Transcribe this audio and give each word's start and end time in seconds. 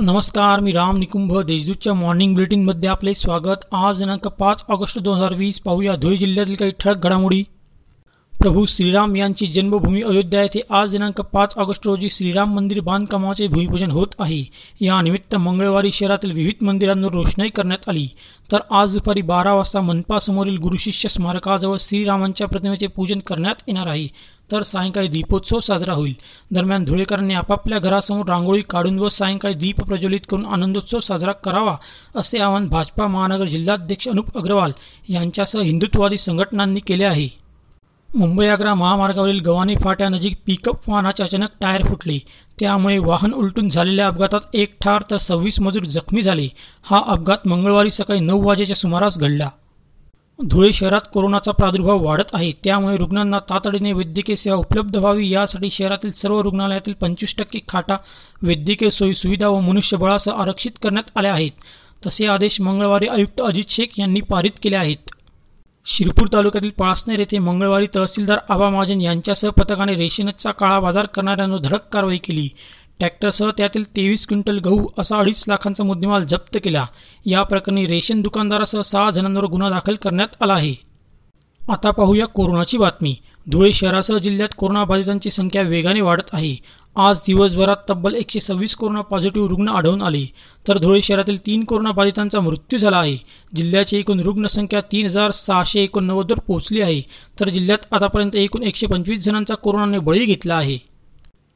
नमस्कार 0.00 0.60
मी 0.60 0.72
राम 0.72 0.96
निकुंभ 0.96 1.38
देशदूतच्या 1.38 1.94
मॉर्निंग 1.94 2.34
बुलेटिनमध्ये 2.34 2.88
आपले 2.88 3.14
स्वागत. 3.14 3.64
आज 3.72 3.98
दिनांक 3.98 4.28
पाच 4.28 4.64
ऑगस्ट 4.68 4.98
दोन 4.98 5.16
हजार 5.16 5.34
वीस 5.34 5.60
पाहूया 5.60 5.96
धुळे 5.96 6.16
जिल्ह्यातील 6.16 6.54
काही 6.54 6.72
ठळक 6.80 6.96
घडामोडी. 6.96 7.42
प्रभू 8.40 8.66
श्रीराम 8.66 9.16
यांची 9.16 9.46
जन्मभूमी 9.46 10.02
अयोध्या 10.02 10.42
येथे 10.42 10.60
आज 10.70 10.90
दिनांक 10.90 11.20
पाच 11.20 11.54
ऑगस्ट 11.56 11.86
रोजी 11.86 12.10
श्रीराम 12.10 12.54
मंदिर 12.54 12.80
बांधकामाचे 12.80 13.48
भूमिपूजन 13.48 13.90
होत 13.90 14.06
आहे. 14.20 14.42
या 14.80 15.00
निमित्त 15.02 15.36
मंगळवारी 15.36 15.92
शहरातील 15.92 16.32
विविध 16.32 16.64
मंदिरांवर 16.64 17.12
रोषणाई 17.12 17.48
करण्यात 17.48 17.88
आली. 17.88 18.08
तर 18.52 18.58
आज 18.70 18.92
दुपारी 18.92 19.22
बारा 19.22 19.54
वाजता 19.54 19.80
मनपासमोरील 19.80 20.58
गुरुशिष्य 20.58 21.08
स्मारकाजवळ 21.08 21.76
श्रीरामांच्या 21.80 22.46
प्रतिमेचे 22.46 22.86
पूजन 22.86 23.18
करण्यात 23.18 23.62
येणार 23.68 23.86
आहे. 23.86 24.08
तर 24.52 24.62
सायंकाळी 24.62 25.08
दीपोत्सव 25.08 25.60
साजरा 25.60 25.92
होईल. 25.92 26.14
दरम्यान 26.50 26.84
धुळेकरांनी 26.84 27.34
आपापल्या 27.34 27.78
घरासमोर 27.78 28.26
रांगोळी 28.28 28.62
काढून 28.70 28.98
व 28.98 29.08
सायंकाळी 29.08 29.54
दीप 29.54 29.80
प्रज्वलित 29.80 30.20
करून 30.28 30.46
आनंदोत्सव 30.46 31.00
साजरा 31.00 31.32
करावा 31.32 31.76
असे 32.16 32.38
आवाहन 32.38 32.68
भाजपा 32.68 33.06
महानगर 33.06 33.46
जिल्हाध्यक्ष 33.46 34.08
अनुप 34.08 34.38
अग्रवाल 34.38 34.72
यांच्यासह 35.08 35.60
हिंदुत्ववादी 35.60 36.18
संघटनांनी 36.18 36.80
केले 36.80 37.04
आहे. 37.04 37.28
मुंबई 38.14 38.46
आग्रा 38.46 38.74
महामार्गावरील 38.74 39.40
गव्हाणे 39.40 39.74
फाट्यानजीक 39.84 40.36
पिकअप 40.46 40.88
वाहनाचे 40.90 41.22
अचानक 41.22 41.48
टायर 41.60 41.86
फुटले. 41.86 42.18
त्यामुळे 42.60 42.98
वाहन 42.98 43.32
उलटून 43.32 43.68
झालेल्या 43.68 44.06
अपघातात 44.06 44.40
एक 44.54 44.76
ठार 44.80 45.02
तर 45.10 45.18
सव्वीस 45.18 45.60
मजूर 45.60 45.84
जखमी 45.84 46.22
झाले. 46.22 46.48
हा 46.82 47.02
अपघात 47.06 47.48
मंगळवारी 47.48 47.90
सकाळी 47.90 48.20
नऊ 48.20 48.42
वाजेच्या 48.42 48.76
सुमारास 48.76 49.18
घडला. 49.18 49.50
धुळे 50.46 50.72
शहरात 50.72 51.00
कोरोनाचा 51.12 51.52
प्रादुर्भाव 51.52 52.04
वाढत 52.04 52.34
आहे. 52.34 52.52
त्यामुळे 52.64 52.96
रुग्णांना 52.96 53.38
तातडीने 53.38 53.92
वैद्यकीय 53.92 54.36
सेवा 54.36 54.56
उपलब्ध 54.56 54.96
व्हावी. 54.96 55.28
यासाठी 55.28 55.70
शहरातील 55.70 56.12
सर्व 56.12 56.40
रुग्णालयातील 56.40 56.92
पंचवीस 56.92 57.36
टक्के 57.36 57.58
खाटा 57.68 57.96
वैद्यकीय 58.42 58.90
सोयी 58.90 59.14
सुविधा 59.14 59.48
व 59.48 59.60
मनुष्यबळासह 59.60 60.32
आरक्षित 60.32 60.70
करण्यात 60.82 61.10
आल्या 61.16 61.32
आहेत. 61.32 61.50
तसे 62.06 62.26
आदेश 62.26 62.60
मंगळवारी 62.60 63.06
आयुक्त 63.06 63.40
अजित 63.40 63.64
शेख 63.68 63.86
यांनी 63.98 64.20
पारित 64.20 64.50
केले 64.62 64.76
आहेत. 64.76 65.10
शिरपूर 65.86 66.28
तालुक्यातील 66.32 66.70
पळासनेर 66.70 67.18
येथे 67.18 67.38
मंगळवारी 67.38 67.86
तहसीलदार 67.96 68.38
आबा 68.48 68.68
महाजन 68.70 69.00
यांच्यासह 69.00 69.50
पथकाने 69.50 69.94
रेशनचा 69.94 70.50
काळा 70.50 70.80
बाजार 70.80 71.06
करणाऱ्यांवर 71.06 71.58
धडक 71.58 71.88
कारवाई 71.92 72.18
केली. 72.18 72.48
ट्रॅक्टरसह 72.98 73.50
त्यातील 73.50 73.84
तेवीस 73.96 74.26
क्विंटल 74.26 74.58
गहू 74.58 74.86
असा 74.98 75.16
अडीच 75.16 75.44
लाखांचा 75.48 75.84
मुद्देमाल 75.84 76.24
जप्त 76.24 76.58
केला. 76.64 76.86
या 77.26 77.42
प्रकरणी 77.42 77.86
रेशन 77.86 78.20
दुकानदारासह 78.20 78.80
सहा 78.80 79.10
जणांवर 79.10 79.44
गुन्हा 79.44 79.70
दाखल 79.70 79.94
करण्यात 79.94 80.42
आला 80.42 80.54
आहे. 80.54 80.74
आता 81.68 81.90
पाहूया 81.90 82.26
कोरोनाची 82.26 82.78
बातमी. 82.78 83.16
धुळे 83.50 83.72
शहरासह 83.72 84.18
जिल्ह्यात 84.18 84.48
कोरोनाबाधितांची 84.56 85.30
संख्या 85.30 85.62
वेगाने 85.62 86.00
वाढत 86.00 86.30
आहे. 86.32 86.56
आज 86.96 87.18
दिवसभरात 87.26 87.76
तब्बल 87.90 88.14
एकशे 88.14 88.40
सव्वीस 88.40 88.74
कोरोना 88.74 89.00
पॉझिटिव्ह 89.00 89.48
रुग्ण 89.48 89.68
आढळून 89.68 90.02
आले. 90.02 90.24
तर 90.68 90.78
धुळे 90.78 91.02
शहरातील 91.02 91.46
तीन 91.46 91.64
कोरोनाबाधितांचा 91.64 92.40
मृत्यू 92.40 92.78
झाला 92.78 92.98
आहे. 92.98 93.16
जिल्ह्याची 93.56 93.96
एकूण 93.96 94.20
रुग्णसंख्या 94.20 94.80
तीन 94.80 95.06
हजार 95.06 95.30
सहाशे 95.30 95.80
एकोणनव्वदवर 95.82 96.38
पोहोचली 96.38 96.80
आहे. 96.80 97.02
तर 97.40 97.48
जिल्ह्यात 97.48 97.94
आतापर्यंत 97.94 98.36
एकूण 98.36 98.62
एकशे 98.62 98.86
पंचवीस 98.86 99.20
जणांचा 99.20 99.54
कोरोनाने 99.54 99.98
बळी 99.98 100.24
घेतला 100.24 100.56
आहे. 100.56 100.87